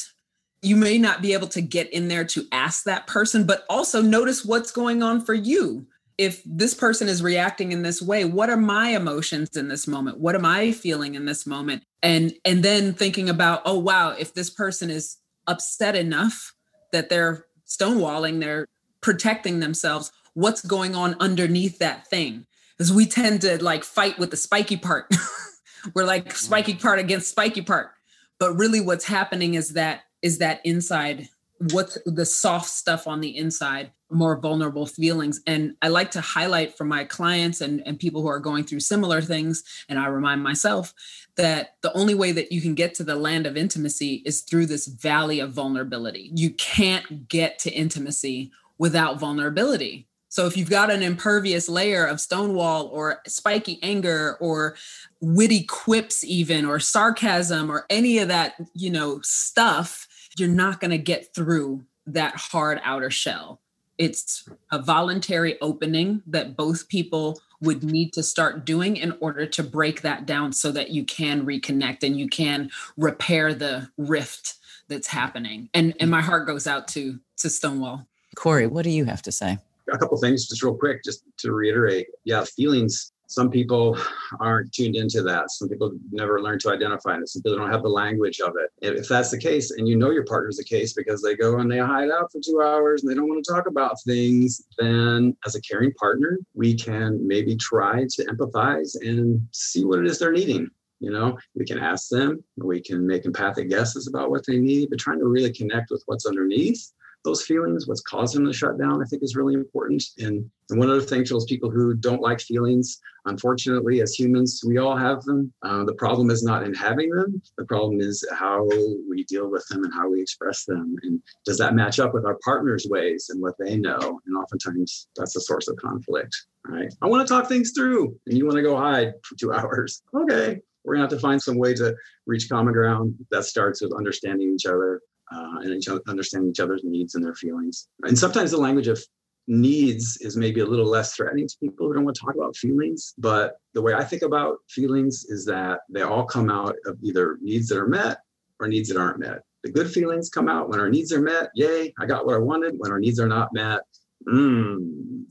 you 0.61 0.75
may 0.75 0.97
not 0.97 1.21
be 1.21 1.33
able 1.33 1.47
to 1.47 1.61
get 1.61 1.91
in 1.91 2.07
there 2.07 2.25
to 2.25 2.45
ask 2.51 2.83
that 2.83 3.07
person, 3.07 3.45
but 3.45 3.65
also 3.69 4.01
notice 4.01 4.45
what's 4.45 4.71
going 4.71 5.03
on 5.03 5.23
for 5.23 5.33
you. 5.33 5.87
If 6.17 6.41
this 6.45 6.73
person 6.73 7.07
is 7.07 7.23
reacting 7.23 7.71
in 7.71 7.81
this 7.81 8.01
way, 8.01 8.23
what 8.23 8.49
are 8.49 8.57
my 8.57 8.89
emotions 8.89 9.57
in 9.57 9.67
this 9.67 9.87
moment? 9.87 10.19
What 10.19 10.35
am 10.35 10.45
I 10.45 10.71
feeling 10.71 11.15
in 11.15 11.25
this 11.25 11.47
moment? 11.47 11.83
And 12.03 12.33
and 12.45 12.63
then 12.63 12.93
thinking 12.93 13.29
about, 13.29 13.63
oh 13.65 13.79
wow, 13.79 14.11
if 14.11 14.33
this 14.33 14.49
person 14.49 14.89
is 14.91 15.17
upset 15.47 15.95
enough 15.95 16.53
that 16.91 17.09
they're 17.09 17.45
stonewalling, 17.67 18.39
they're 18.39 18.67
protecting 19.03 19.59
themselves 19.59 20.11
what's 20.33 20.65
going 20.65 20.95
on 20.95 21.15
underneath 21.19 21.77
that 21.79 22.07
thing? 22.07 22.47
Because 22.75 22.91
we 22.91 23.05
tend 23.05 23.41
to 23.41 23.63
like 23.63 23.83
fight 23.83 24.17
with 24.17 24.31
the 24.31 24.37
spiky 24.37 24.77
part. 24.77 25.13
We're 25.93 26.05
like 26.05 26.25
mm-hmm. 26.25 26.35
spiky 26.35 26.73
part 26.73 26.97
against 26.97 27.29
spiky 27.29 27.61
part. 27.61 27.91
But 28.39 28.55
really 28.55 28.81
what's 28.81 29.05
happening 29.05 29.53
is 29.53 29.69
that 29.73 30.01
is 30.23 30.39
that 30.39 30.61
inside 30.63 31.29
what's 31.71 31.97
the 32.05 32.25
soft 32.25 32.69
stuff 32.69 33.07
on 33.07 33.21
the 33.21 33.37
inside 33.37 33.91
more 34.09 34.39
vulnerable 34.39 34.85
feelings. 34.85 35.41
And 35.47 35.75
i 35.81 35.87
like 35.87 36.11
to 36.11 36.21
highlight 36.21 36.77
for 36.77 36.83
my 36.83 37.03
clients 37.03 37.61
and, 37.61 37.81
and 37.85 37.99
people 37.99 38.21
who 38.21 38.27
are 38.27 38.39
going 38.39 38.63
through 38.63 38.81
similar 38.81 39.21
things 39.21 39.63
and 39.89 39.97
i 39.97 40.07
remind 40.07 40.43
myself 40.43 40.93
that 41.35 41.75
the 41.81 41.93
only 41.93 42.13
way 42.13 42.31
that 42.31 42.51
you 42.51 42.61
can 42.61 42.75
get 42.75 42.93
to 42.95 43.03
the 43.03 43.15
land 43.15 43.45
of 43.45 43.57
intimacy 43.57 44.21
is 44.25 44.41
through 44.41 44.67
this 44.67 44.87
valley 44.87 45.39
of 45.39 45.51
vulnerability. 45.51 46.31
You 46.35 46.51
can't 46.51 47.27
get 47.27 47.59
to 47.59 47.71
intimacy 47.71 48.51
without 48.77 49.19
vulnerability. 49.19 50.07
So 50.33 50.47
if 50.47 50.57
you've 50.57 50.69
got 50.69 50.89
an 50.89 51.03
impervious 51.03 51.69
layer 51.69 52.05
of 52.05 52.19
stonewall 52.19 52.87
or 52.87 53.21
spiky 53.27 53.77
anger 53.83 54.35
or 54.39 54.75
witty 55.21 55.63
quips 55.63 56.23
even 56.23 56.65
or 56.65 56.79
sarcasm 56.79 57.69
or 57.69 57.85
any 57.91 58.17
of 58.17 58.29
that, 58.29 58.55
you 58.73 58.89
know, 58.89 59.19
stuff, 59.21 60.07
you're 60.39 60.49
not 60.49 60.79
going 60.79 60.89
to 60.89 60.97
get 60.97 61.35
through 61.35 61.85
that 62.07 62.35
hard 62.35 62.81
outer 62.83 63.11
shell. 63.11 63.61
It's 63.99 64.49
a 64.71 64.81
voluntary 64.81 65.61
opening 65.61 66.23
that 66.25 66.57
both 66.57 66.87
people 66.87 67.39
would 67.61 67.83
need 67.83 68.11
to 68.13 68.23
start 68.23 68.65
doing 68.65 68.97
in 68.97 69.15
order 69.19 69.45
to 69.45 69.63
break 69.63 70.01
that 70.01 70.25
down 70.25 70.51
so 70.51 70.71
that 70.71 70.89
you 70.89 71.03
can 71.03 71.45
reconnect 71.45 72.01
and 72.01 72.17
you 72.17 72.27
can 72.27 72.71
repair 72.97 73.53
the 73.53 73.89
rift 73.97 74.55
that's 74.87 75.07
happening. 75.07 75.69
And 75.73 75.93
and 75.99 76.09
my 76.09 76.21
heart 76.21 76.47
goes 76.47 76.67
out 76.67 76.87
to 76.89 77.19
to 77.37 77.49
Stonewall. 77.49 78.07
Korey, 78.35 78.69
what 78.69 78.83
do 78.83 78.89
you 78.89 79.05
have 79.05 79.21
to 79.23 79.31
say? 79.31 79.57
A 79.91 79.97
couple 79.97 80.17
things, 80.17 80.47
just 80.47 80.63
real 80.63 80.75
quick, 80.75 81.03
just 81.03 81.23
to 81.39 81.51
reiterate. 81.51 82.07
Yeah, 82.23 82.43
feelings. 82.43 83.11
Some 83.27 83.49
people 83.49 83.97
aren't 84.39 84.71
tuned 84.71 84.95
into 84.95 85.23
that. 85.23 85.49
Some 85.49 85.67
people 85.67 85.91
never 86.11 86.41
learn 86.41 86.59
to 86.59 86.71
identify 86.71 87.17
it. 87.17 87.27
Some 87.27 87.41
people 87.41 87.57
don't 87.57 87.71
have 87.71 87.81
the 87.81 87.89
language 87.89 88.39
of 88.39 88.53
it. 88.57 88.69
If 88.81 89.07
that's 89.07 89.31
the 89.31 89.39
case, 89.39 89.71
and 89.71 89.87
you 89.87 89.97
know 89.97 90.11
your 90.11 90.25
partner's 90.25 90.57
the 90.57 90.63
case 90.63 90.93
because 90.93 91.21
they 91.21 91.35
go 91.35 91.57
and 91.59 91.71
they 91.71 91.79
hide 91.79 92.11
out 92.11 92.31
for 92.31 92.39
two 92.45 92.61
hours 92.61 93.01
and 93.01 93.09
they 93.09 93.15
don't 93.15 93.27
want 93.27 93.43
to 93.43 93.51
talk 93.51 93.67
about 93.67 93.95
things, 94.05 94.63
then 94.77 95.35
as 95.45 95.55
a 95.55 95.61
caring 95.61 95.93
partner, 95.93 96.37
we 96.53 96.75
can 96.75 97.25
maybe 97.25 97.55
try 97.55 98.05
to 98.09 98.25
empathize 98.25 98.95
and 99.01 99.45
see 99.51 99.83
what 99.83 99.99
it 99.99 100.05
is 100.05 100.19
they're 100.19 100.31
needing 100.31 100.69
you 101.03 101.11
know 101.11 101.37
we 101.53 101.65
can 101.65 101.77
ask 101.77 102.09
them 102.09 102.41
we 102.57 102.81
can 102.81 103.05
make 103.05 103.25
empathic 103.25 103.69
guesses 103.69 104.07
about 104.07 104.31
what 104.31 104.45
they 104.45 104.57
need 104.57 104.89
but 104.89 104.99
trying 104.99 105.19
to 105.19 105.25
really 105.25 105.51
connect 105.51 105.91
with 105.91 106.01
what's 106.05 106.25
underneath 106.25 106.91
those 107.23 107.43
feelings, 107.43 107.87
what's 107.87 108.01
causing 108.01 108.43
them 108.43 108.51
to 108.51 108.57
shut 108.57 108.77
down, 108.77 109.01
I 109.01 109.05
think 109.05 109.23
is 109.23 109.35
really 109.35 109.53
important. 109.53 110.03
And, 110.19 110.49
and 110.69 110.79
one 110.79 110.89
other 110.89 111.01
thing 111.01 111.23
to 111.23 111.33
those 111.33 111.45
people 111.45 111.69
who 111.69 111.93
don't 111.93 112.21
like 112.21 112.41
feelings, 112.41 112.99
unfortunately, 113.25 114.01
as 114.01 114.13
humans, 114.13 114.61
we 114.65 114.77
all 114.77 114.97
have 114.97 115.23
them. 115.23 115.53
Uh, 115.61 115.85
the 115.85 115.93
problem 115.93 116.29
is 116.29 116.43
not 116.43 116.63
in 116.63 116.73
having 116.73 117.09
them. 117.09 117.41
The 117.57 117.65
problem 117.65 118.01
is 118.01 118.25
how 118.33 118.67
we 119.09 119.23
deal 119.23 119.49
with 119.49 119.65
them 119.67 119.83
and 119.83 119.93
how 119.93 120.09
we 120.09 120.21
express 120.21 120.65
them. 120.65 120.95
And 121.03 121.21
does 121.45 121.57
that 121.59 121.75
match 121.75 121.99
up 121.99 122.13
with 122.13 122.25
our 122.25 122.37
partner's 122.43 122.87
ways 122.89 123.27
and 123.29 123.41
what 123.41 123.55
they 123.57 123.77
know? 123.77 124.19
And 124.25 124.35
oftentimes 124.35 125.07
that's 125.15 125.35
a 125.35 125.41
source 125.41 125.67
of 125.67 125.77
conflict. 125.77 126.35
Right. 126.65 126.93
I 127.01 127.07
want 127.07 127.27
to 127.27 127.33
talk 127.33 127.49
things 127.49 127.71
through, 127.75 128.17
and 128.25 128.37
you 128.37 128.45
want 128.45 128.55
to 128.55 128.63
go 128.63 128.77
hide 128.77 129.13
for 129.23 129.35
two 129.35 129.53
hours. 129.53 130.01
Okay, 130.15 130.59
we're 130.83 130.95
gonna 130.95 131.03
have 131.03 131.09
to 131.11 131.19
find 131.19 131.41
some 131.41 131.57
way 131.57 131.73
to 131.73 131.95
reach 132.25 132.49
common 132.49 132.73
ground. 132.73 133.15
That 133.31 133.43
starts 133.43 133.81
with 133.81 133.93
understanding 133.93 134.53
each 134.53 134.65
other, 134.65 135.01
uh, 135.31 135.59
and 135.61 135.73
each 135.73 135.87
other, 135.87 136.01
understanding 136.07 136.49
each 136.49 136.59
other's 136.59 136.81
needs 136.83 137.15
and 137.15 137.23
their 137.23 137.35
feelings. 137.35 137.87
And 138.03 138.17
sometimes 138.17 138.51
the 138.51 138.57
language 138.57 138.87
of 138.87 139.01
needs 139.47 140.17
is 140.21 140.37
maybe 140.37 140.61
a 140.61 140.65
little 140.65 140.85
less 140.85 141.15
threatening 141.15 141.47
to 141.47 141.55
people 141.59 141.87
who 141.87 141.93
don't 141.93 142.05
want 142.05 142.15
to 142.15 142.21
talk 142.21 142.35
about 142.35 142.55
feelings. 142.55 143.13
But 143.17 143.57
the 143.73 143.81
way 143.81 143.93
I 143.93 144.03
think 144.03 144.21
about 144.21 144.57
feelings 144.69 145.25
is 145.27 145.45
that 145.45 145.79
they 145.89 146.01
all 146.01 146.25
come 146.25 146.49
out 146.49 146.75
of 146.85 146.97
either 147.03 147.37
needs 147.41 147.67
that 147.69 147.77
are 147.77 147.87
met 147.87 148.19
or 148.59 148.67
needs 148.67 148.89
that 148.89 148.97
aren't 148.97 149.19
met. 149.19 149.39
The 149.63 149.71
good 149.71 149.89
feelings 149.89 150.29
come 150.29 150.49
out 150.49 150.69
when 150.69 150.79
our 150.79 150.89
needs 150.89 151.11
are 151.13 151.21
met. 151.21 151.49
Yay, 151.55 151.93
I 151.99 152.05
got 152.05 152.25
what 152.25 152.35
I 152.35 152.39
wanted. 152.39 152.75
When 152.77 152.91
our 152.91 152.99
needs 152.99 153.19
are 153.19 153.27
not 153.27 153.53
met, 153.53 153.81
mmm, 154.27 155.23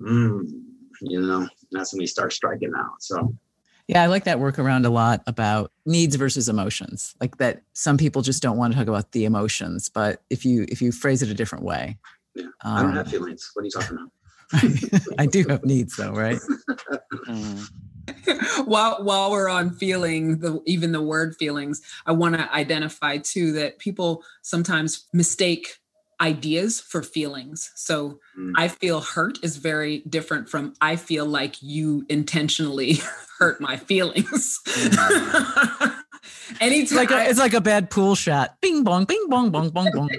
mmm, 0.00 0.42
you 1.02 1.20
know, 1.20 1.46
that's 1.70 1.92
when 1.92 2.00
we 2.00 2.06
start 2.06 2.32
striking 2.32 2.72
out. 2.76 3.00
So 3.00 3.34
yeah, 3.88 4.02
I 4.02 4.06
like 4.06 4.24
that 4.24 4.38
workaround 4.38 4.84
a 4.84 4.88
lot 4.88 5.22
about 5.26 5.70
needs 5.84 6.16
versus 6.16 6.48
emotions. 6.48 7.14
Like 7.20 7.36
that 7.38 7.62
some 7.72 7.96
people 7.96 8.22
just 8.22 8.42
don't 8.42 8.56
want 8.56 8.72
to 8.72 8.78
talk 8.78 8.88
about 8.88 9.12
the 9.12 9.24
emotions, 9.24 9.88
but 9.88 10.22
if 10.28 10.44
you 10.44 10.66
if 10.68 10.82
you 10.82 10.90
phrase 10.90 11.22
it 11.22 11.30
a 11.30 11.34
different 11.34 11.64
way. 11.64 11.96
Yeah. 12.34 12.44
Um, 12.64 12.76
I 12.76 12.82
don't 12.82 12.96
have 12.96 13.06
um, 13.06 13.10
feelings. 13.12 13.50
What 13.54 13.62
are 13.62 13.64
you 13.66 13.70
talking 13.70 13.98
about? 13.98 15.12
I 15.18 15.26
do 15.26 15.44
have 15.48 15.64
needs 15.64 15.96
though, 15.96 16.12
right? 16.12 16.38
Mm. 17.28 17.68
while 18.66 19.02
while 19.04 19.30
we're 19.30 19.48
on 19.48 19.70
feeling 19.70 20.38
the 20.40 20.60
even 20.66 20.92
the 20.92 21.02
word 21.02 21.36
feelings, 21.36 21.80
I 22.06 22.12
want 22.12 22.34
to 22.34 22.52
identify 22.52 23.18
too 23.18 23.52
that 23.52 23.78
people 23.78 24.24
sometimes 24.42 25.06
mistake 25.12 25.78
ideas 26.20 26.80
for 26.80 27.02
feelings. 27.02 27.70
So 27.74 28.20
mm. 28.38 28.52
I 28.56 28.68
feel 28.68 29.00
hurt 29.00 29.38
is 29.42 29.56
very 29.56 29.98
different 30.08 30.48
from 30.48 30.74
I 30.80 30.96
feel 30.96 31.26
like 31.26 31.62
you 31.62 32.06
intentionally 32.08 32.98
hurt 33.38 33.60
my 33.60 33.76
feelings. 33.76 34.60
Mm. 34.66 36.02
anytime 36.60 36.96
like 36.96 37.10
a, 37.10 37.28
it's 37.28 37.38
like 37.38 37.54
a 37.54 37.60
bad 37.60 37.90
pool 37.90 38.14
shot. 38.14 38.56
Bing 38.60 38.84
bong, 38.84 39.04
bing 39.04 39.26
bong, 39.28 39.50
bong, 39.50 39.70
bong, 39.70 39.90
bong. 39.92 40.10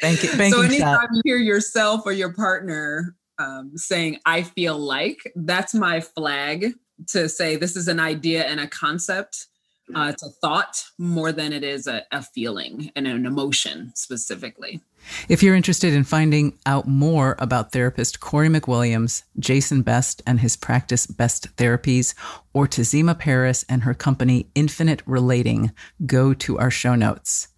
Bank, 0.00 0.18
so 0.18 0.60
anytime 0.60 0.78
shot. 0.78 1.08
you 1.12 1.22
hear 1.24 1.38
yourself 1.38 2.02
or 2.04 2.12
your 2.12 2.32
partner 2.32 3.16
um, 3.38 3.72
saying 3.76 4.18
"I 4.26 4.42
feel 4.42 4.78
like," 4.78 5.18
that's 5.34 5.74
my 5.74 6.00
flag 6.00 6.74
to 7.08 7.28
say 7.28 7.56
this 7.56 7.76
is 7.76 7.88
an 7.88 7.98
idea 7.98 8.44
and 8.44 8.60
a 8.60 8.66
concept 8.66 9.46
uh, 9.94 10.08
it's 10.08 10.22
a 10.22 10.30
thought 10.30 10.84
more 10.98 11.32
than 11.32 11.52
it 11.52 11.64
is 11.64 11.86
a, 11.86 12.04
a 12.12 12.22
feeling 12.22 12.90
and 12.96 13.06
an 13.06 13.26
emotion 13.26 13.92
specifically. 13.94 14.80
If 15.28 15.42
you're 15.42 15.54
interested 15.54 15.94
in 15.94 16.04
finding 16.04 16.58
out 16.66 16.86
more 16.86 17.36
about 17.38 17.72
therapist 17.72 18.20
Korey 18.20 18.54
McWilliams, 18.54 19.22
Jason 19.38 19.82
Best 19.82 20.22
and 20.26 20.40
his 20.40 20.56
practice 20.56 21.06
Best 21.06 21.56
Therapies, 21.56 22.14
or 22.52 22.66
Tazima 22.66 23.18
Parris 23.18 23.64
and 23.68 23.82
her 23.82 23.94
company 23.94 24.48
Infinite 24.54 25.02
Relating, 25.06 25.72
go 26.06 26.34
to 26.34 26.58
our 26.58 26.70
show 26.70 26.94
notes. 26.94 27.48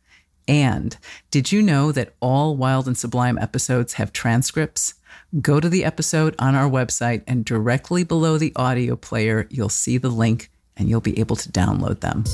And 0.48 0.96
did 1.30 1.52
you 1.52 1.62
know 1.62 1.92
that 1.92 2.14
all 2.20 2.56
Wild 2.56 2.86
and 2.86 2.96
Sublime 2.96 3.38
episodes 3.38 3.94
have 3.94 4.12
transcripts? 4.12 4.94
Go 5.40 5.60
to 5.60 5.68
the 5.68 5.84
episode 5.84 6.34
on 6.38 6.54
our 6.54 6.68
website, 6.68 7.22
and 7.26 7.44
directly 7.44 8.04
below 8.04 8.38
the 8.38 8.52
audio 8.56 8.96
player, 8.96 9.46
you'll 9.50 9.68
see 9.68 9.98
the 9.98 10.10
link 10.10 10.50
and 10.76 10.88
you'll 10.88 11.00
be 11.00 11.18
able 11.18 11.34
to 11.36 11.50
download 11.50 12.00
them. 12.00 12.24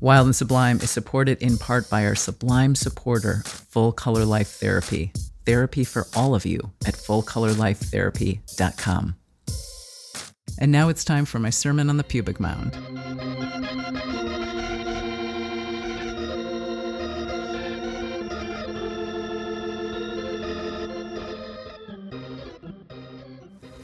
Wild 0.00 0.26
and 0.26 0.36
Sublime 0.36 0.78
is 0.78 0.90
supported 0.90 1.42
in 1.42 1.58
part 1.58 1.90
by 1.90 2.06
our 2.06 2.14
Sublime 2.14 2.74
supporter, 2.74 3.42
Full 3.44 3.92
Color 3.92 4.24
Life 4.24 4.48
Therapy. 4.48 5.12
Therapy 5.44 5.84
for 5.84 6.06
all 6.16 6.34
of 6.34 6.46
you 6.46 6.70
at 6.86 6.94
fullcolorlifetherapy.com. 6.94 9.16
And 10.58 10.72
now 10.72 10.88
it's 10.88 11.04
time 11.04 11.24
for 11.24 11.38
my 11.38 11.50
sermon 11.50 11.88
on 11.90 11.96
the 11.96 12.04
pubic 12.04 12.40
mound. 12.40 12.76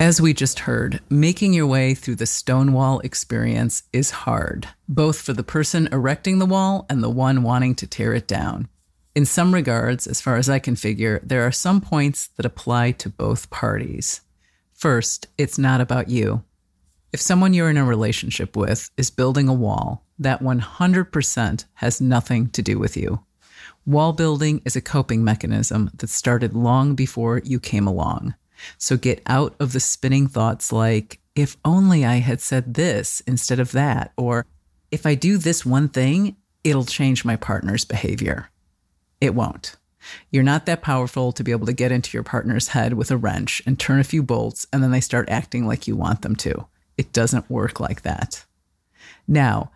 As 0.07 0.21
we 0.21 0.35
just 0.35 0.61
heard, 0.61 1.01
making 1.11 1.53
your 1.53 1.67
way 1.67 1.93
through 1.93 2.15
the 2.15 2.27
Stonewall 2.27 3.01
experience 3.01 3.83
is 3.93 4.13
hard, 4.23 4.69
both 4.89 5.21
for 5.21 5.33
the 5.33 5.43
person 5.43 5.89
erecting 5.91 6.39
the 6.39 6.47
wall 6.47 6.87
and 6.89 7.03
the 7.03 7.11
one 7.11 7.43
wanting 7.43 7.75
to 7.75 7.89
tear 7.89 8.15
it 8.15 8.29
down. 8.29 8.69
In 9.17 9.27
some 9.27 9.53
regards, 9.53 10.07
as 10.07 10.21
far 10.21 10.37
as 10.37 10.49
I 10.49 10.61
can 10.61 10.77
figure, 10.77 11.21
there 11.25 11.45
are 11.45 11.51
some 11.51 11.81
points 11.81 12.29
that 12.37 12.47
apply 12.47 12.93
to 12.93 13.09
both 13.09 13.51
parties. 13.51 14.21
First, 14.73 15.27
it's 15.37 15.59
not 15.59 15.81
about 15.81 16.09
you. 16.09 16.45
If 17.13 17.21
someone 17.21 17.53
you're 17.53 17.69
in 17.69 17.77
a 17.77 17.85
relationship 17.85 18.57
with 18.57 18.93
is 18.97 19.11
building 19.11 19.49
a 19.49 19.53
wall, 19.53 20.05
that 20.21 20.41
100% 20.41 21.65
has 21.75 22.01
nothing 22.01 22.49
to 22.51 22.63
do 22.63 22.79
with 22.79 22.97
you. 22.97 23.25
Wall 23.85 24.13
building 24.13 24.63
is 24.65 24.77
a 24.77 24.81
coping 24.81 25.25
mechanism 25.25 25.91
that 25.97 26.11
started 26.11 26.55
long 26.55 26.95
before 26.95 27.43
you 27.45 27.59
came 27.59 27.89
along. 27.89 28.37
So 28.79 28.97
get 28.97 29.23
out 29.27 29.55
of 29.61 29.73
the 29.73 29.81
spinning 29.81 30.27
thoughts 30.27 30.73
like, 30.73 31.21
if 31.35 31.57
only 31.65 32.05
I 32.05 32.17
had 32.17 32.41
said 32.41 32.75
this 32.75 33.21
instead 33.27 33.61
of 33.61 33.73
that, 33.73 34.13
or 34.17 34.47
if 34.91 35.05
I 35.07 35.15
do 35.15 35.39
this 35.39 35.67
one 35.67 35.89
thing, 35.89 36.37
it'll 36.65 36.85
change 36.85 37.25
my 37.25 37.37
partner's 37.37 37.85
behavior. 37.85 38.51
It 39.21 39.35
won't. 39.35 39.77
You're 40.31 40.43
not 40.43 40.67
that 40.67 40.83
powerful 40.83 41.33
to 41.33 41.45
be 41.45 41.51
able 41.51 41.67
to 41.67 41.73
get 41.73 41.93
into 41.93 42.17
your 42.17 42.23
partner's 42.23 42.69
head 42.69 42.95
with 42.95 43.11
a 43.11 43.17
wrench 43.17 43.63
and 43.67 43.79
turn 43.79 44.01
a 44.01 44.05
few 44.05 44.23
bolts, 44.23 44.67
and 44.73 44.83
then 44.83 44.91
they 44.91 45.01
start 45.01 45.29
acting 45.29 45.67
like 45.67 45.87
you 45.87 45.97
want 45.97 46.23
them 46.23 46.37
to. 46.37 46.67
It 46.97 47.13
doesn't 47.13 47.51
work 47.51 47.81
like 47.81 48.03
that. 48.03 48.45
Now, 49.29 49.71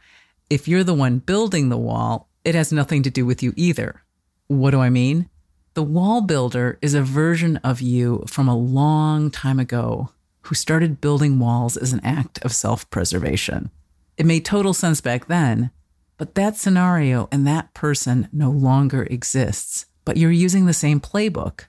if 0.49 0.67
you're 0.67 0.85
the 0.85 0.95
one 0.95 1.19
building 1.19 1.69
the 1.69 1.79
wall, 1.79 2.29
it 2.45 2.55
has 2.55 2.73
nothing 2.73 3.03
to 3.05 3.11
do 3.11 3.25
with 3.27 3.43
you 3.43 3.53
either. 3.57 4.03
What 4.47 4.71
do 4.71 4.81
I 4.81 4.91
mean? 4.91 5.29
The 5.75 5.83
wall 5.85 6.21
builder 6.21 6.79
is 6.83 6.95
a 6.95 7.03
version 7.03 7.59
of 7.59 7.81
you 7.81 8.25
from 8.27 8.49
a 8.49 8.57
long 8.57 9.31
time 9.31 9.61
ago 9.61 10.11
who 10.43 10.57
started 10.57 11.01
building 11.01 11.39
walls 11.39 11.77
as 11.77 11.93
an 11.93 12.01
act 12.05 12.45
of 12.45 12.53
self 12.53 12.91
preservation. 12.91 13.71
It 14.17 14.27
made 14.27 14.45
total 14.45 14.75
sense 14.75 15.01
back 15.01 15.29
then, 15.29 15.71
but 16.17 16.35
that 16.35 16.57
scenario 16.57 17.29
and 17.31 17.47
that 17.47 17.73
person 17.73 18.29
no 18.33 18.51
longer 18.51 19.05
exists. 19.05 19.87
But 20.05 20.17
you're 20.17 20.33
using 20.33 20.67
the 20.67 20.73
same 20.73 21.01
playbook. 21.01 21.67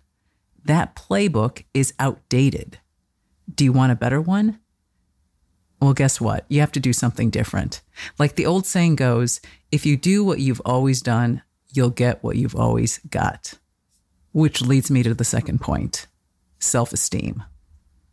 That 0.66 0.96
playbook 0.96 1.64
is 1.76 1.94
outdated. 2.00 2.80
Do 3.54 3.64
you 3.64 3.72
want 3.72 3.92
a 3.92 3.96
better 3.96 4.20
one? 4.20 4.60
Well, 5.80 5.94
guess 5.94 6.20
what? 6.20 6.46
You 6.48 6.60
have 6.62 6.72
to 6.74 6.80
do 6.80 6.92
something 6.92 7.30
different. 7.30 7.82
Like 8.18 8.36
the 8.36 8.48
old 8.48 8.66
saying 8.66 8.96
goes 8.96 9.42
if 9.72 9.86
you 9.86 9.96
do 9.96 10.24
what 10.24 10.40
you've 10.40 10.62
always 10.66 11.04
done, 11.04 11.44
you'll 11.72 11.92
get 11.92 12.24
what 12.24 12.36
you've 12.36 12.56
always 12.56 12.98
got. 13.10 13.60
Which 14.32 14.62
leads 14.62 14.90
me 14.90 15.04
to 15.04 15.14
the 15.14 15.24
second 15.24 15.62
point 15.62 16.08
self 16.60 16.94
esteem. 16.94 17.44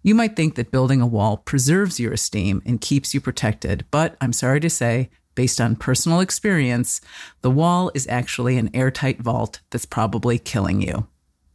You 0.03 0.15
might 0.15 0.37
think 0.37 0.55
that 0.55 0.71
building 0.71 1.01
a 1.01 1.07
wall 1.07 1.37
preserves 1.37 2.01
your 2.01 2.13
esteem 2.13 2.63
and 2.65 2.81
keeps 2.81 3.13
you 3.13 3.21
protected, 3.21 3.85
but 3.91 4.17
I'm 4.21 4.33
sorry 4.33 4.61
to 4.61 4.71
say, 4.71 5.11
based 5.35 5.61
on 5.61 5.77
personal 5.77 6.21
experience, 6.21 7.01
the 7.43 7.51
wall 7.51 7.91
is 7.95 8.07
actually 8.09 8.57
an 8.57 8.71
airtight 8.75 9.21
vault 9.21 9.61
that's 9.71 9.85
probably 9.85 10.39
killing 10.39 10.81
you. 10.81 11.07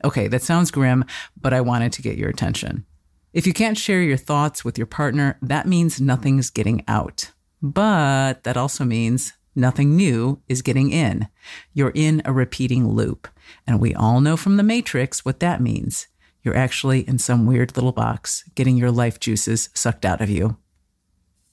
Okay, 0.03 0.27
that 0.27 0.41
sounds 0.41 0.71
grim, 0.71 1.05
but 1.39 1.53
I 1.53 1.61
wanted 1.61 1.93
to 1.93 2.01
get 2.01 2.17
your 2.17 2.29
attention. 2.29 2.85
If 3.33 3.47
you 3.47 3.53
can't 3.53 3.77
share 3.77 4.01
your 4.01 4.17
thoughts 4.17 4.63
with 4.63 4.77
your 4.77 4.87
partner, 4.87 5.37
that 5.41 5.67
means 5.67 5.99
nothing's 5.99 6.49
getting 6.49 6.83
out. 6.87 7.31
But 7.61 8.43
that 8.43 8.57
also 8.57 8.85
means 8.85 9.33
nothing 9.55 9.95
new 9.95 10.41
is 10.47 10.61
getting 10.61 10.91
in. 10.91 11.27
You're 11.73 11.93
in 11.95 12.21
a 12.25 12.33
repeating 12.33 12.87
loop. 12.87 13.27
And 13.65 13.79
we 13.79 13.93
all 13.93 14.21
know 14.21 14.37
from 14.37 14.57
the 14.57 14.63
Matrix 14.63 15.23
what 15.23 15.39
that 15.39 15.61
means. 15.61 16.07
You're 16.43 16.57
actually 16.57 17.07
in 17.07 17.17
some 17.17 17.45
weird 17.45 17.75
little 17.75 17.91
box 17.91 18.43
getting 18.55 18.77
your 18.77 18.91
life 18.91 19.19
juices 19.19 19.69
sucked 19.73 20.05
out 20.05 20.21
of 20.21 20.29
you. 20.29 20.57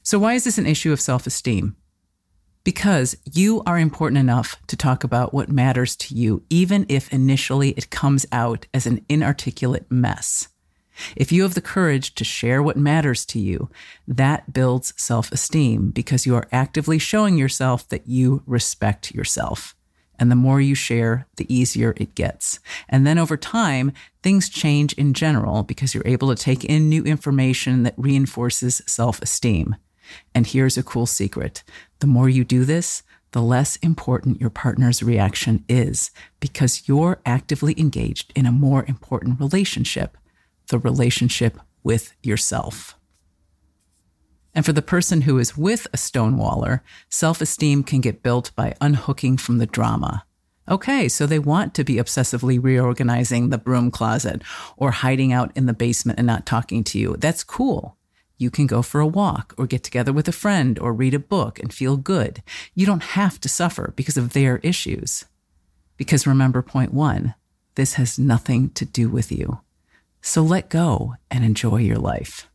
So, 0.03 0.19
why 0.19 0.35
is 0.35 0.45
this 0.45 0.59
an 0.59 0.67
issue 0.67 0.93
of 0.93 1.01
self 1.01 1.27
esteem? 1.27 1.77
Because 2.65 3.17
you 3.33 3.63
are 3.67 3.79
important 3.79 4.19
enough 4.19 4.57
to 4.67 4.77
talk 4.77 5.05
about 5.05 5.33
what 5.33 5.49
matters 5.49 5.97
to 5.97 6.15
you, 6.15 6.43
even 6.51 6.85
if 6.89 7.13
initially 7.13 7.71
it 7.71 7.91
comes 7.91 8.27
out 8.33 8.67
as 8.75 8.87
an 8.87 9.05
inarticulate 9.09 9.91
mess. 9.91 10.49
If 11.17 11.33
you 11.33 11.43
have 11.43 11.55
the 11.55 11.63
courage 11.63 12.15
to 12.17 12.25
share 12.25 12.63
what 12.63 12.77
matters 12.77 13.25
to 13.27 13.39
you, 13.39 13.71
that 14.07 14.53
builds 14.53 14.93
self 14.97 15.33
esteem 15.33 15.91
because 15.91 16.27
you 16.27 16.35
are 16.35 16.49
actively 16.53 16.99
showing 16.99 17.39
yourself 17.39 17.89
that 17.89 18.07
you 18.07 18.43
respect 18.47 19.15
yourself. 19.15 19.75
And 20.21 20.31
the 20.31 20.37
more 20.37 20.61
you 20.61 20.77
share, 20.77 21.27
the 21.37 21.53
easier 21.53 21.95
it 21.97 22.15
gets. 22.15 22.61
And 22.89 23.07
then 23.07 23.19
over 23.19 23.37
time, 23.37 23.93
things 24.23 24.49
change 24.49 24.93
in 24.93 25.15
general 25.15 25.63
because 25.63 25.95
you're 25.95 26.07
able 26.07 26.29
to 26.29 26.41
take 26.41 26.65
in 26.65 26.89
new 26.89 27.03
information 27.03 27.83
that 27.83 27.95
reinforces 27.97 28.83
self 28.87 29.21
esteem. 29.23 29.77
And 30.35 30.47
here's 30.47 30.77
a 30.77 30.83
cool 30.83 31.07
secret 31.07 31.65
the 32.01 32.07
more 32.07 32.29
you 32.29 32.45
do 32.45 32.65
this, 32.65 33.03
the 33.33 33.43
less 33.43 33.77
important 33.77 34.41
your 34.41 34.51
partner's 34.51 35.03
reaction 35.03 35.65
is 35.69 36.11
because 36.39 36.87
you're 36.87 37.21
actively 37.25 37.75
engaged 37.79 38.33
in 38.37 38.45
a 38.47 38.53
more 38.53 38.85
important 38.87 39.41
relationship 39.41 40.17
the 40.71 40.79
relationship 40.79 41.59
with 41.83 42.15
yourself. 42.23 43.00
And 44.55 44.65
for 44.65 44.73
the 44.73 44.83
person 44.83 45.23
who 45.23 45.39
is 45.39 45.57
with 45.57 45.87
a 45.93 45.97
stonewaller, 45.97 46.81
self 47.09 47.41
esteem 47.41 47.83
can 47.83 48.01
get 48.01 48.23
built 48.23 48.55
by 48.57 48.75
unhooking 48.81 49.37
from 49.37 49.59
the 49.59 49.67
drama. 49.67 50.25
Okay, 50.69 51.09
so 51.09 51.27
they 51.27 51.39
want 51.39 51.75
to 51.75 51.85
be 51.85 51.97
obsessively 51.97 52.63
reorganizing 52.63 53.51
the 53.51 53.59
broom 53.59 53.91
closet 53.91 54.43
or 54.77 54.93
hiding 54.93 55.33
out 55.33 55.51
in 55.57 55.67
the 55.67 55.73
basement 55.73 56.19
and 56.19 56.27
not 56.27 56.47
talking 56.47 56.85
to 56.85 56.99
you. 56.99 57.17
That's 57.19 57.43
cool. 57.43 57.97
You 58.39 58.51
can 58.51 58.67
go 58.67 58.81
for 58.81 59.01
a 59.01 59.07
walk 59.07 59.55
or 59.59 59.67
get 59.67 59.83
together 59.83 60.13
with 60.13 60.29
a 60.29 60.33
friend 60.33 60.79
or 60.79 60.93
read 60.93 61.13
a 61.13 61.19
book 61.19 61.59
and 61.59 61.75
feel 61.75 61.97
good. 61.97 62.43
You 62.75 62.87
don't 62.87 63.03
have 63.03 63.41
to 63.41 63.49
suffer 63.49 63.93
because 63.97 64.17
of 64.17 64.33
their 64.33 64.59
issues. 64.59 65.27
Because 65.97 66.27
remember 66.27 66.63
point 66.63 66.95
one, 66.95 67.35
this 67.75 67.95
has 67.95 68.19
nothing 68.19 68.71
to 68.71 68.85
do 68.85 69.09
with 69.09 69.31
you. 69.31 69.61
So 70.23 70.43
let 70.43 70.71
go 70.71 71.15
and 71.31 71.45
enjoy 71.45 71.79
your 71.79 71.99
life. 71.99 72.50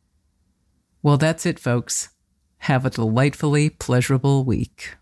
Well, 1.05 1.17
that's 1.17 1.45
it, 1.45 1.59
folks. 1.59 2.09
Have 2.57 2.83
a 2.83 2.89
delightfully 2.89 3.69
pleasurable 3.69 4.43
week. 4.43 4.95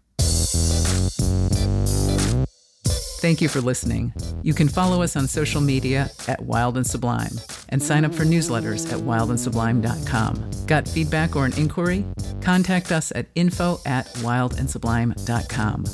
Thank 3.21 3.39
you 3.39 3.47
for 3.47 3.61
listening. 3.61 4.11
You 4.41 4.53
can 4.53 4.67
follow 4.67 5.01
us 5.01 5.15
on 5.15 5.29
social 5.29 5.61
media 5.61 6.09
at 6.27 6.41
Wild 6.41 6.75
and 6.75 6.85
Sublime 6.85 7.31
and 7.69 7.81
sign 7.81 8.03
up 8.03 8.13
for 8.13 8.25
newsletters 8.25 8.91
at 8.91 8.99
wildandsublime.com. 8.99 10.65
Got 10.67 10.89
feedback 10.89 11.37
or 11.37 11.45
an 11.45 11.53
inquiry? 11.53 12.03
Contact 12.41 12.91
us 12.91 13.13
at 13.15 13.27
info 13.35 13.79
at 13.85 14.07
wildandsublime.com. 14.15 15.85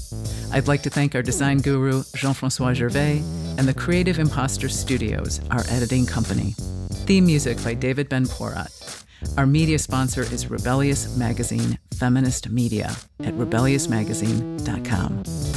I'd 0.51 0.67
like 0.67 0.81
to 0.81 0.89
thank 0.89 1.13
our 1.13 1.21
design 1.21 1.59
guru, 1.59 2.01
Jean 2.15 2.33
Francois 2.33 2.73
Gervais, 2.73 3.21
and 3.59 3.67
the 3.67 3.75
Creative 3.75 4.17
Imposter 4.17 4.69
Studios, 4.69 5.39
our 5.51 5.63
editing 5.69 6.07
company. 6.07 6.55
Theme 7.05 7.27
music 7.27 7.63
by 7.63 7.75
David 7.75 8.09
Ben 8.09 8.25
Porat. 8.25 9.05
Our 9.37 9.45
media 9.45 9.79
sponsor 9.79 10.21
is 10.21 10.49
Rebellious 10.49 11.17
Magazine 11.17 11.77
Feminist 11.93 12.49
Media 12.49 12.95
at 13.23 13.33
rebelliousmagazine.com. 13.33 15.48